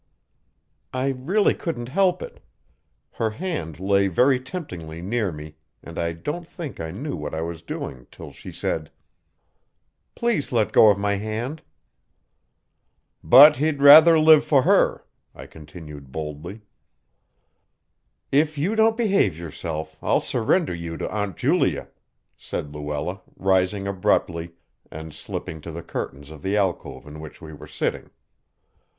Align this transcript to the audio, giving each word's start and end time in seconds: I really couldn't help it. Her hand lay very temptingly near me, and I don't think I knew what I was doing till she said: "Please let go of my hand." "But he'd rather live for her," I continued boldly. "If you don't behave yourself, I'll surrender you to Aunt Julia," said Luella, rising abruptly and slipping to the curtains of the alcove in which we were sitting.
I 0.93 1.09
really 1.09 1.53
couldn't 1.53 1.89
help 1.89 2.23
it. 2.23 2.39
Her 3.11 3.29
hand 3.29 3.79
lay 3.79 4.07
very 4.07 4.39
temptingly 4.39 4.99
near 5.03 5.31
me, 5.31 5.57
and 5.83 5.99
I 5.99 6.13
don't 6.13 6.47
think 6.47 6.79
I 6.79 6.89
knew 6.89 7.15
what 7.15 7.35
I 7.35 7.41
was 7.41 7.61
doing 7.61 8.07
till 8.09 8.31
she 8.31 8.51
said: 8.51 8.89
"Please 10.15 10.51
let 10.51 10.71
go 10.71 10.87
of 10.89 10.97
my 10.97 11.17
hand." 11.17 11.61
"But 13.23 13.57
he'd 13.57 13.79
rather 13.79 14.17
live 14.19 14.43
for 14.43 14.63
her," 14.63 15.05
I 15.35 15.45
continued 15.45 16.11
boldly. 16.11 16.61
"If 18.31 18.57
you 18.57 18.75
don't 18.75 18.97
behave 18.97 19.37
yourself, 19.37 19.99
I'll 20.01 20.19
surrender 20.19 20.73
you 20.73 20.97
to 20.97 21.07
Aunt 21.11 21.37
Julia," 21.37 21.89
said 22.39 22.73
Luella, 22.73 23.21
rising 23.35 23.85
abruptly 23.85 24.53
and 24.89 25.13
slipping 25.13 25.61
to 25.61 25.71
the 25.71 25.83
curtains 25.83 26.31
of 26.31 26.41
the 26.41 26.57
alcove 26.57 27.05
in 27.05 27.19
which 27.19 27.39
we 27.39 27.53
were 27.53 27.67
sitting. 27.67 28.09